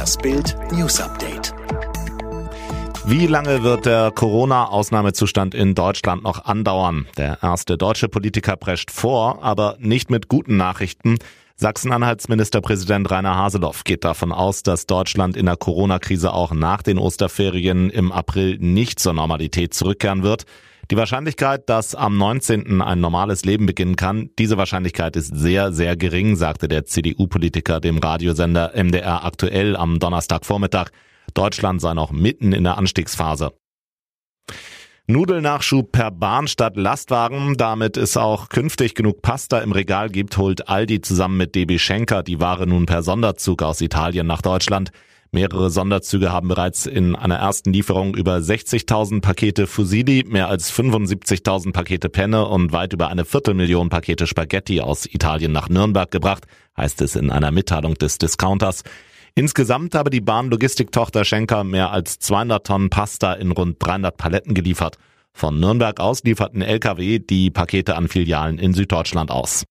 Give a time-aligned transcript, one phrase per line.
[0.00, 1.52] Das Bild News Update.
[3.04, 7.06] Wie lange wird der Corona-Ausnahmezustand in Deutschland noch andauern?
[7.18, 11.18] Der erste deutsche Politiker prescht vor, aber nicht mit guten Nachrichten.
[11.56, 16.96] Sachsen-Anhalts Ministerpräsident Rainer Haseloff geht davon aus, dass Deutschland in der Corona-Krise auch nach den
[16.96, 20.46] Osterferien im April nicht zur Normalität zurückkehren wird.
[20.90, 22.82] Die Wahrscheinlichkeit, dass am 19.
[22.82, 27.98] ein normales Leben beginnen kann, diese Wahrscheinlichkeit ist sehr, sehr gering, sagte der CDU-Politiker dem
[27.98, 30.90] Radiosender MDR aktuell am Donnerstagvormittag.
[31.32, 33.52] Deutschland sei noch mitten in der Anstiegsphase.
[35.06, 37.56] Nudelnachschub per Bahn statt Lastwagen.
[37.56, 42.24] Damit es auch künftig genug Pasta im Regal gibt, holt Aldi zusammen mit DB Schenker
[42.24, 44.90] die Ware nun per Sonderzug aus Italien nach Deutschland.
[45.32, 51.72] Mehrere Sonderzüge haben bereits in einer ersten Lieferung über 60.000 Pakete Fusilli, mehr als 75.000
[51.72, 57.00] Pakete Penne und weit über eine Viertelmillion Pakete Spaghetti aus Italien nach Nürnberg gebracht, heißt
[57.02, 58.82] es in einer Mitteilung des Discounters.
[59.36, 64.96] Insgesamt habe die Bahnlogistiktochter Schenker mehr als 200 Tonnen Pasta in rund 300 Paletten geliefert.
[65.32, 69.62] Von Nürnberg aus lieferten Lkw die Pakete an Filialen in Süddeutschland aus.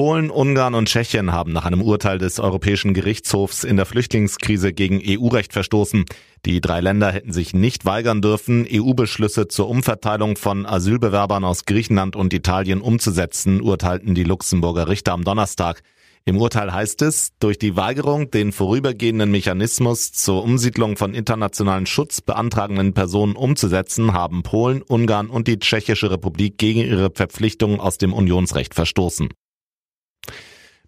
[0.00, 5.02] Polen, Ungarn und Tschechien haben nach einem Urteil des Europäischen Gerichtshofs in der Flüchtlingskrise gegen
[5.04, 6.06] EU-Recht verstoßen.
[6.46, 12.16] Die drei Länder hätten sich nicht weigern dürfen, EU-Beschlüsse zur Umverteilung von Asylbewerbern aus Griechenland
[12.16, 15.82] und Italien umzusetzen, urteilten die Luxemburger Richter am Donnerstag.
[16.24, 22.22] Im Urteil heißt es, durch die Weigerung, den vorübergehenden Mechanismus zur Umsiedlung von internationalen Schutz
[22.22, 28.14] beantragenden Personen umzusetzen, haben Polen, Ungarn und die Tschechische Republik gegen ihre Verpflichtungen aus dem
[28.14, 29.28] Unionsrecht verstoßen.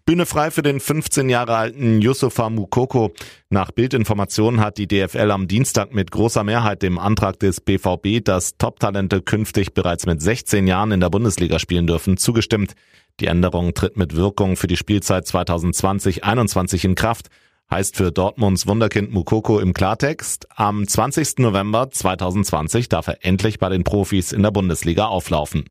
[0.05, 3.13] Bühne frei für den 15 Jahre alten Yusufa Mukoko.
[3.49, 8.57] Nach Bildinformationen hat die DFL am Dienstag mit großer Mehrheit dem Antrag des BVB, dass
[8.57, 12.73] Top-Talente künftig bereits mit 16 Jahren in der Bundesliga spielen dürfen, zugestimmt.
[13.21, 17.29] Die Änderung tritt mit Wirkung für die Spielzeit 2020-21 in Kraft.
[17.71, 21.37] Heißt für Dortmunds Wunderkind Mukoko im Klartext, am 20.
[21.37, 25.63] November 2020 darf er endlich bei den Profis in der Bundesliga auflaufen.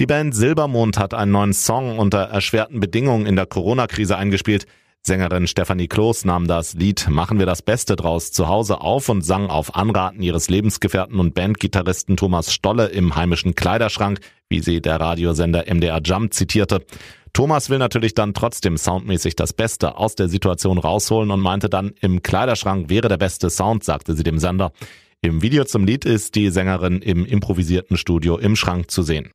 [0.00, 4.66] Die Band Silbermond hat einen neuen Song unter erschwerten Bedingungen in der Corona-Krise eingespielt.
[5.02, 9.22] Sängerin Stefanie Kloß nahm das Lied Machen wir das Beste draus zu Hause auf und
[9.22, 14.18] sang auf Anraten ihres Lebensgefährten und Bandgitarristen Thomas Stolle im heimischen Kleiderschrank,
[14.48, 16.84] wie sie der Radiosender MDR Jump zitierte.
[17.32, 21.92] Thomas will natürlich dann trotzdem soundmäßig das Beste aus der Situation rausholen und meinte dann,
[22.00, 24.72] im Kleiderschrank wäre der beste Sound, sagte sie dem Sender.
[25.20, 29.30] Im Video zum Lied ist die Sängerin im improvisierten Studio im Schrank zu sehen.